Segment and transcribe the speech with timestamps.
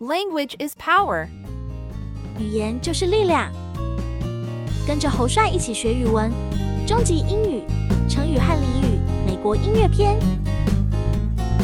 [0.00, 1.28] Language is power.
[2.38, 3.52] 语言就是力量。
[4.86, 6.30] 跟着侯帅一起学语文，
[6.86, 7.62] 终极英语、
[8.08, 10.18] 成语和俚语、美国音乐篇。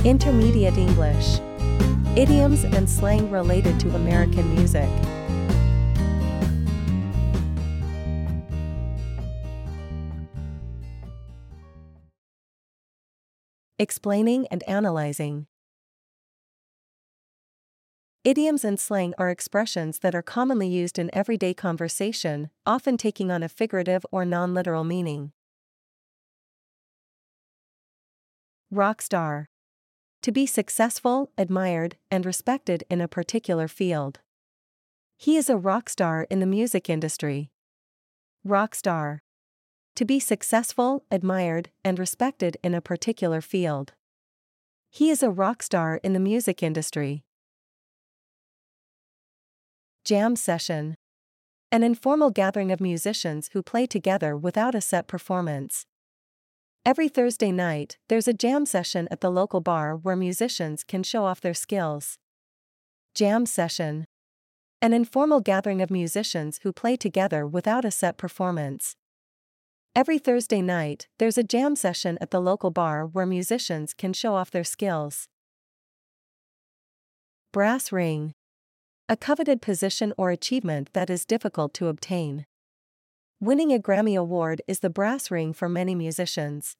[0.04, 1.40] Intermediate English.
[2.16, 4.88] Idioms and slang related to American music.
[13.78, 15.46] Explaining and analyzing.
[18.25, 23.43] Idioms and slang are expressions that are commonly used in everyday conversation, often taking on
[23.43, 25.31] a figurative or non literal meaning.
[28.71, 29.51] Rock star.
[30.23, 34.21] To be successful, admired, and respected in a particular field.
[35.17, 37.51] He is a rock star in the music industry.
[38.43, 39.21] Rock star.
[39.97, 43.93] To be successful, admired, and respected in a particular field.
[44.89, 47.24] He is a rock star in the music industry.
[50.05, 50.93] Jam session.
[51.71, 55.87] An informal gathering of musicians who play together without a set performance.
[56.85, 61.25] Every Thursday night, there's a jam session at the local bar where musicians can show
[61.25, 62.19] off their skills.
[63.15, 64.05] Jam session.
[64.79, 68.95] An informal gathering of musicians who play together without a set performance.
[69.95, 74.35] Every Thursday night, there's a jam session at the local bar where musicians can show
[74.35, 75.27] off their skills.
[77.51, 78.35] Brass ring.
[79.07, 82.47] A coveted position or achievement that is difficult to obtain.
[83.39, 86.75] Winning a Grammy Award is the brass ring for many musicians.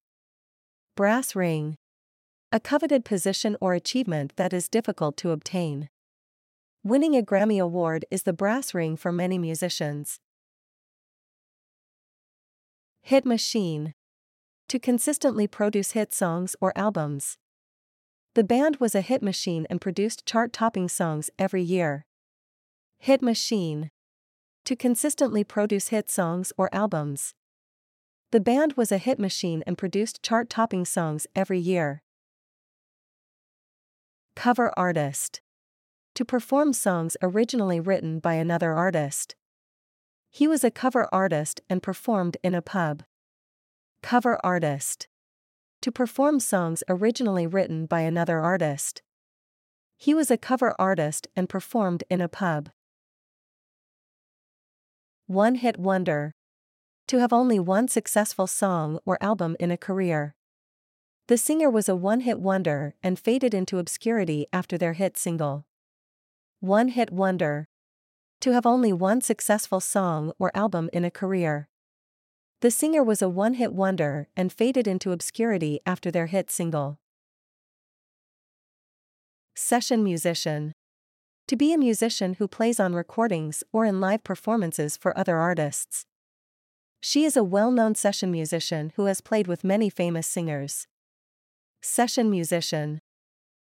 [0.95, 1.77] Brass ring.
[2.51, 5.87] A coveted position or achievement that is difficult to obtain.
[6.83, 10.19] Winning a Grammy Award is the brass ring for many musicians.
[13.03, 13.93] Hit machine.
[14.69, 17.37] To consistently produce hit songs or albums.
[18.33, 22.03] The band was a hit machine and produced chart topping songs every year.
[22.99, 23.91] Hit machine.
[24.65, 27.35] To consistently produce hit songs or albums.
[28.31, 32.01] The band was a hit machine and produced chart topping songs every year.
[34.35, 35.41] Cover artist.
[36.15, 39.35] To perform songs originally written by another artist.
[40.31, 43.03] He was a cover artist and performed in a pub.
[44.01, 45.07] Cover artist.
[45.81, 49.01] To perform songs originally written by another artist.
[49.97, 52.69] He was a cover artist and performed in a pub.
[55.27, 56.35] One hit wonder.
[57.07, 60.35] To have only one successful song or album in a career.
[61.27, 65.65] The singer was a one hit wonder and faded into obscurity after their hit single.
[66.59, 67.67] One hit wonder.
[68.41, 71.69] To have only one successful song or album in a career.
[72.61, 76.99] The singer was a one hit wonder and faded into obscurity after their hit single.
[79.55, 80.73] Session musician.
[81.49, 86.07] To be a musician who plays on recordings or in live performances for other artists.
[87.01, 90.87] She is a well known session musician who has played with many famous singers.
[91.83, 92.99] Session musician.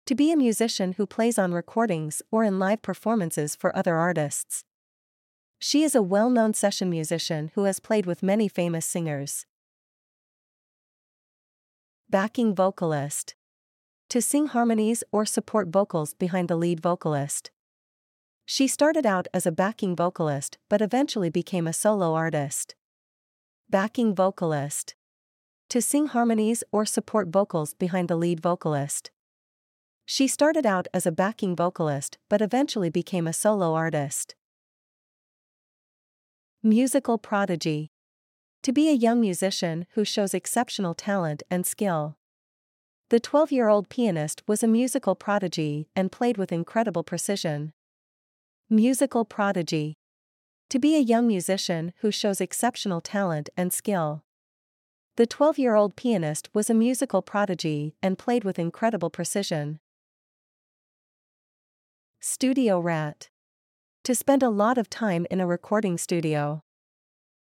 [0.07, 4.63] To be a musician who plays on recordings or in live performances for other artists.
[5.59, 9.45] She is a well known session musician who has played with many famous singers.
[12.09, 13.35] Backing vocalist.
[14.09, 17.51] To sing harmonies or support vocals behind the lead vocalist.
[18.49, 22.75] She started out as a backing vocalist but eventually became a solo artist.
[23.69, 24.95] Backing vocalist.
[25.67, 29.11] To sing harmonies or support vocals behind the lead vocalist.
[30.05, 34.33] She started out as a backing vocalist but eventually became a solo artist.
[36.63, 37.91] Musical prodigy.
[38.63, 42.15] To be a young musician who shows exceptional talent and skill.
[43.09, 47.73] The 12 year old pianist was a musical prodigy and played with incredible precision.
[48.69, 49.95] Musical prodigy.
[50.72, 54.25] To be a young musician who shows exceptional talent and skill.
[55.16, 59.79] The 12 year old pianist was a musical prodigy and played with incredible precision.
[62.19, 63.30] Studio rat.
[64.03, 66.62] To spend a lot of time in a recording studio.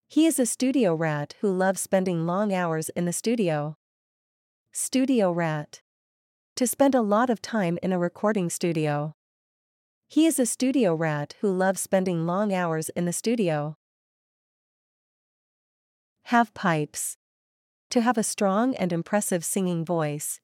[0.08, 3.76] He is a studio rat who loves spending long hours in the studio.
[4.72, 5.82] Studio rat.
[6.56, 9.16] To spend a lot of time in a recording studio.
[10.12, 13.78] He is a studio rat who loves spending long hours in the studio.
[16.24, 17.18] Have pipes.
[17.92, 20.42] To have a strong and impressive singing voice.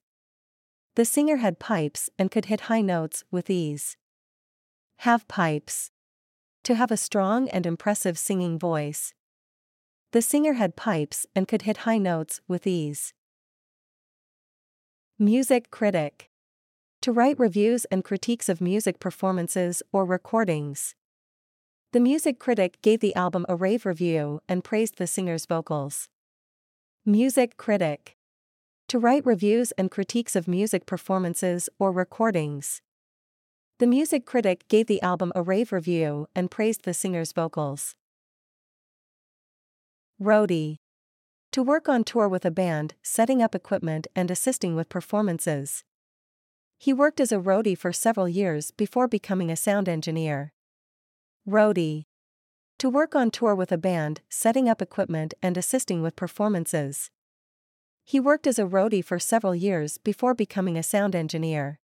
[0.94, 3.96] The singer had pipes and could hit high notes with ease.
[4.98, 5.90] Have pipes.
[6.62, 9.14] To have a strong and impressive singing voice.
[10.12, 13.14] The singer had pipes and could hit high notes with ease.
[15.18, 16.30] Music critic.
[17.06, 20.96] To write reviews and critiques of music performances or recordings.
[21.92, 26.08] The music critic gave the album a rave review and praised the singer's vocals.
[27.04, 28.16] Music critic.
[28.88, 32.82] To write reviews and critiques of music performances or recordings.
[33.78, 37.94] The music critic gave the album a rave review and praised the singer's vocals.
[40.20, 40.78] Roadie.
[41.52, 45.84] To work on tour with a band, setting up equipment and assisting with performances.
[46.78, 50.52] He worked as a roadie for several years before becoming a sound engineer.
[51.48, 52.04] Roadie.
[52.78, 57.10] To work on tour with a band, setting up equipment and assisting with performances.
[58.04, 61.80] He worked as a roadie for several years before becoming a sound engineer.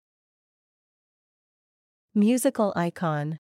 [2.14, 3.38] Musical icon.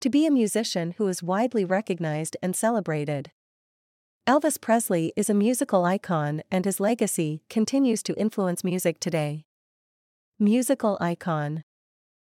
[0.00, 3.30] To be a musician who is widely recognized and celebrated.
[4.26, 9.44] Elvis Presley is a musical icon and his legacy continues to influence music today.
[10.42, 11.64] Musical icon.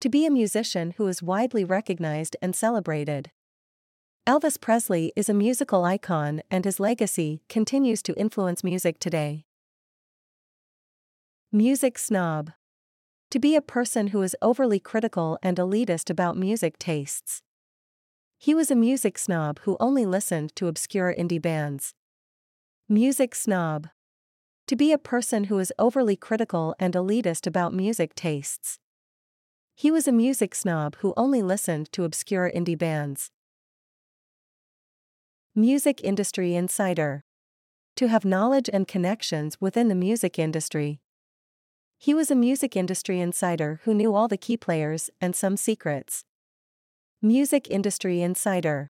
[0.02, 3.32] To be a musician who is widely recognized and celebrated.
[4.28, 9.46] Elvis Presley is a musical icon and his legacy continues to influence music today.
[11.50, 12.52] Music snob.
[13.32, 17.42] To be a person who is overly critical and elitist about music tastes.
[18.38, 21.94] He was a music snob who only listened to obscure indie bands.
[22.90, 23.88] Music snob.
[24.68, 28.80] To be a person who is overly critical and elitist about music tastes.
[29.76, 33.30] He was a music snob who only listened to obscure indie bands.
[35.54, 37.26] Music Industry Insider.
[37.98, 41.02] To have knowledge and connections within the music industry.
[41.98, 46.24] He was a music industry insider who knew all the key players and some secrets.
[47.22, 48.90] Music Industry Insider.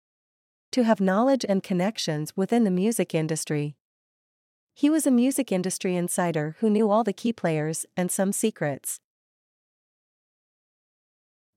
[0.73, 3.77] To have knowledge and connections within the music industry.
[4.75, 9.01] He was a music industry insider who knew all the key players and some secrets.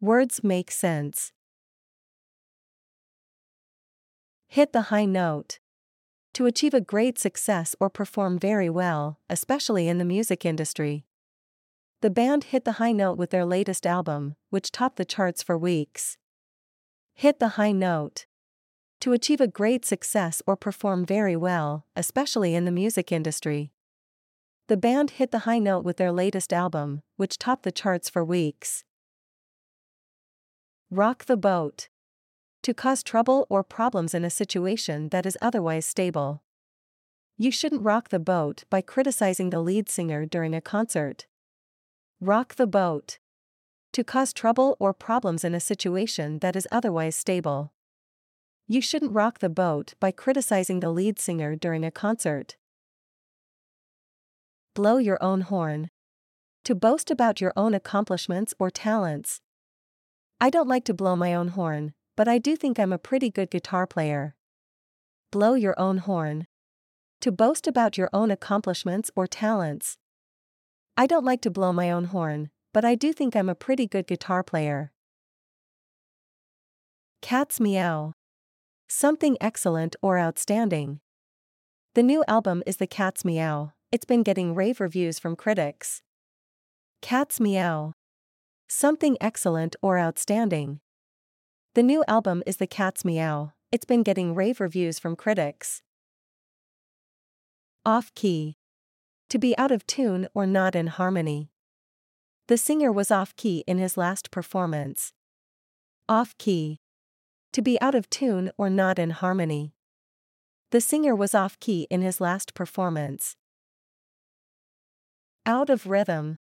[0.02, 1.32] Words make sense.
[4.48, 5.60] Hit the high note.
[6.34, 11.06] To achieve a great success or perform very well, especially in the music industry.
[12.02, 15.58] The band hit the high note with their latest album, which topped the charts for
[15.58, 16.18] weeks.
[17.14, 18.26] Hit the high note.
[19.06, 23.72] To achieve a great success or perform very well, especially in the music industry.
[24.66, 28.26] The band hit the high note with their latest album, which topped the charts for
[28.26, 28.84] weeks.
[30.90, 31.88] Rock the boat.
[32.64, 36.42] To cause trouble or problems in a situation that is otherwise stable.
[37.38, 41.28] You shouldn't rock the boat by criticizing the lead singer during a concert.
[42.20, 43.20] Rock the boat.
[43.94, 47.72] To cause trouble or problems in a situation that is otherwise stable.
[48.68, 52.58] You shouldn't rock the boat by criticizing the lead singer during a concert.
[54.74, 55.92] Blow your own horn.
[56.64, 59.40] To boast about your own accomplishments or talents.
[60.42, 63.30] I don't like to blow my own horn, but I do think I'm a pretty
[63.30, 64.36] good guitar player.
[65.32, 66.48] Blow your own horn.
[67.22, 69.98] To boast about your own accomplishments or talents.
[70.98, 73.86] I don't like to blow my own horn, but I do think I'm a pretty
[73.86, 74.92] good guitar player.
[77.22, 78.14] Cat's Meow.
[78.88, 81.00] Something excellent or outstanding.
[81.96, 86.04] The new album is The Cat's Meow, it's been getting rave reviews from critics.
[87.02, 87.94] Cat's Meow.
[88.68, 90.82] Something excellent or outstanding.
[91.74, 95.82] The new album is The Cat's Meow, it's been getting rave reviews from critics.
[97.86, 98.56] Off key.
[99.30, 101.50] To be out of tune or not in harmony.
[102.48, 105.12] The singer was off key in his last performance.
[106.08, 106.82] Off key.
[107.56, 109.72] To be out of tune or not in harmony.
[110.72, 113.38] The singer was off key in his last performance.
[115.46, 116.36] Out of rhythm.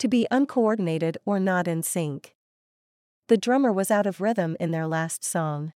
[0.00, 2.34] To be uncoordinated or not in sync.
[3.28, 5.74] The drummer was out of rhythm in their last song.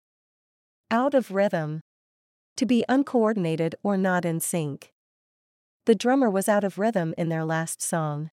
[0.89, 1.81] Out of rhythm.
[2.55, 4.93] To be uncoordinated or not in sync.
[5.87, 8.29] The drummer was out of rhythm in their last song.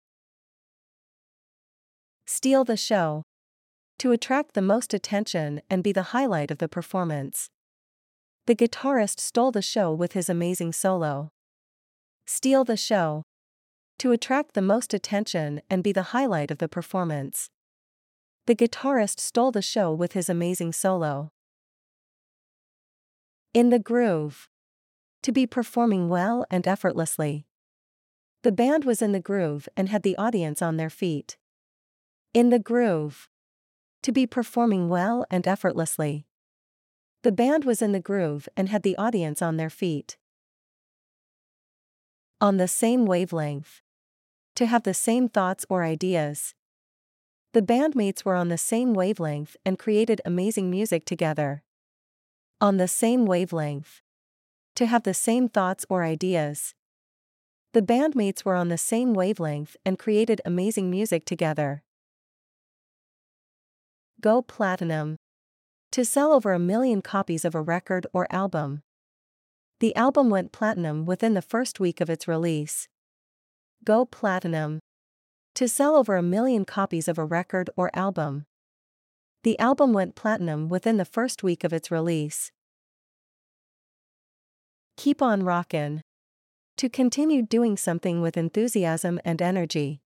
[2.24, 3.24] Steal the show.
[4.00, 7.50] To attract the most attention and be the highlight of the performance.
[8.46, 11.32] The guitarist stole the show with his amazing solo.
[12.26, 13.24] Steal the show
[13.98, 17.50] to attract the most attention and be the highlight of the performance.
[18.46, 21.28] The guitarist stole the show with his amazing solo.
[23.52, 24.48] In the groove.
[25.24, 27.44] To be performing well and effortlessly.
[28.44, 31.36] The band was in the groove and had the audience on their feet.
[32.32, 33.28] In the groove.
[34.02, 36.26] To be performing well and effortlessly.
[37.22, 40.16] The band was in the groove and had the audience on their feet.
[42.40, 43.82] On the same wavelength.
[44.54, 46.54] To have the same thoughts or ideas.
[47.52, 51.62] The bandmates were on the same wavelength and created amazing music together.
[52.58, 54.00] On the same wavelength.
[54.76, 56.74] To have the same thoughts or ideas.
[57.74, 61.82] The bandmates were on the same wavelength and created amazing music together.
[64.20, 65.16] Go platinum.
[65.92, 68.82] To sell over a million copies of a record or album.
[69.78, 72.86] The album went platinum within the first week of its release.
[73.82, 74.80] Go platinum.
[75.54, 78.44] To sell over a million copies of a record or album.
[79.42, 82.52] The album went platinum within the first week of its release.
[84.98, 86.02] Keep on rockin'.
[86.76, 90.02] To continue doing something with enthusiasm and energy.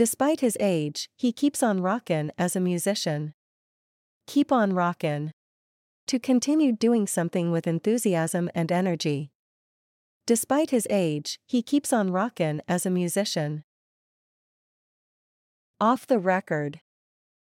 [0.00, 3.34] Despite his age, he keeps on rockin' as a musician.
[4.26, 5.34] Keep on rockin'.
[6.06, 9.30] To continue doing something with enthusiasm and energy.
[10.24, 13.62] Despite his age, he keeps on rockin' as a musician.
[15.78, 16.80] Off the record.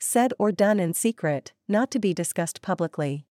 [0.01, 3.25] Said or done in secret, not to be discussed publicly.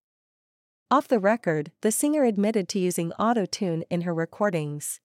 [0.90, 5.00] Off the record, the singer admitted to using auto tune in her recordings.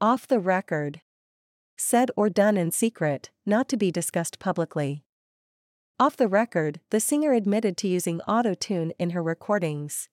[0.00, 1.00] Off the record.
[1.76, 5.04] Said or done in secret, not to be discussed publicly.
[5.98, 10.08] Off the record, the singer admitted to using auto tune in her recordings.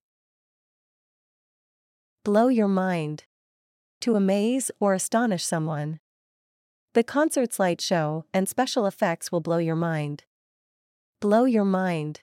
[2.24, 3.24] Blow your mind.
[4.02, 6.00] To amaze or astonish someone.
[6.94, 10.26] The concert's light show and special effects will blow your mind.
[11.20, 12.22] Blow your mind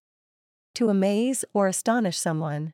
[0.75, 2.73] to amaze or astonish someone.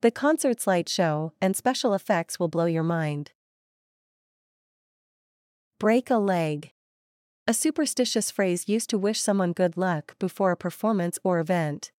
[0.00, 3.32] The concert's light show and special effects will blow your mind.
[5.82, 6.70] Break a leg.
[7.48, 11.90] A superstitious phrase used to wish someone good luck before a performance or event.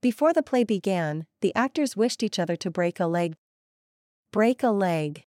[0.00, 3.36] Before the play began, the actors wished each other to break a leg.
[4.32, 5.24] Break a leg.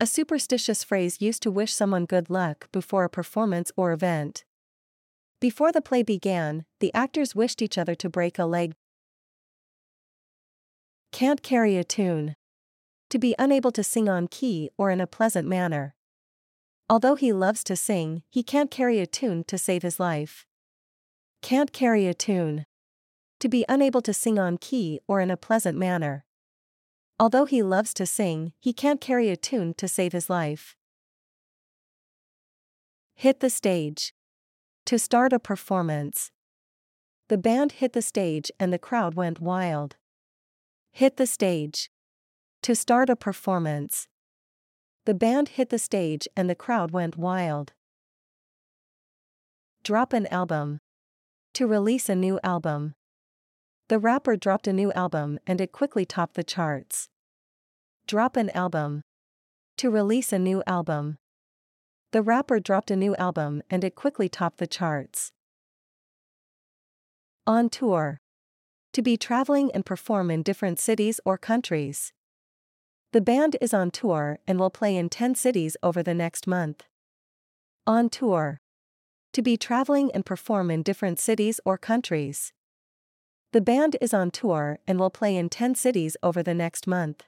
[0.00, 4.46] A superstitious phrase used to wish someone good luck before a performance or event.
[5.38, 8.72] Before the play began, the actors wished each other to break a leg.
[11.12, 12.36] Can't carry a tune.
[13.10, 15.95] To be unable to sing on key or in a pleasant manner.
[16.88, 20.46] Although he loves to sing, he can't carry a tune to save his life.
[21.42, 22.64] Can't carry a tune.
[23.40, 26.24] To be unable to sing on key or in a pleasant manner.
[27.18, 30.76] Although he loves to sing, he can't carry a tune to save his life.
[33.14, 34.14] Hit the stage.
[34.84, 36.30] To start a performance.
[37.28, 39.96] The band hit the stage and the crowd went wild.
[40.92, 41.90] Hit the stage.
[42.62, 44.06] To start a performance.
[45.06, 47.72] The band hit the stage and the crowd went wild.
[49.84, 50.80] Drop an album.
[51.54, 52.94] To release a new album.
[53.86, 57.08] The rapper dropped a new album and it quickly topped the charts.
[58.08, 59.02] Drop an album.
[59.76, 61.18] To release a new album.
[62.10, 65.30] The rapper dropped a new album and it quickly topped the charts.
[67.46, 68.18] On tour.
[68.92, 72.12] To be traveling and perform in different cities or countries.
[73.16, 76.84] The band is on tour and will play in 10 cities over the next month.
[77.86, 78.60] On tour.
[79.32, 82.52] To be traveling and perform in different cities or countries.
[83.54, 87.22] The band is on tour and will play in 10 cities over the next month.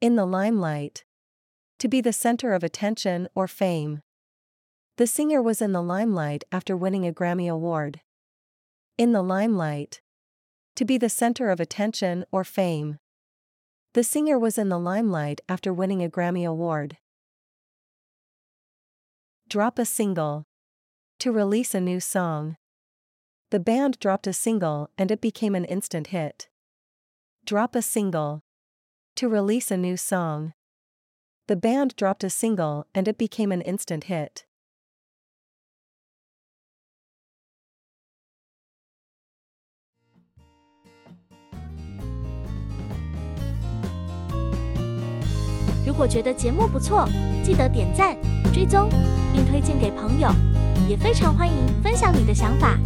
[0.00, 1.02] In the limelight.
[1.80, 4.00] To be the center of attention or fame.
[4.96, 8.00] The singer was in the limelight after winning a Grammy Award.
[8.96, 10.02] In the limelight.
[10.76, 13.00] To be the center of attention or fame.
[13.94, 16.98] The singer was in the limelight after winning a Grammy Award.
[19.48, 20.44] Drop a single.
[21.20, 22.56] To release a new song.
[23.50, 26.48] The band dropped a single and it became an instant hit.
[27.46, 28.42] Drop a single.
[29.16, 30.52] To release a new song.
[31.46, 34.44] The band dropped a single and it became an instant hit.
[45.98, 47.08] “如果觉得节目不错，
[47.42, 48.16] 记得点赞、
[48.54, 48.88] 追踪，
[49.32, 50.30] 并推荐给朋友。
[50.88, 52.78] 也非常欢迎分享你的想法。